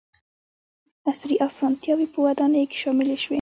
[1.09, 3.29] •عصري اسانتیاوې په ودانیو کې شاملې شوې.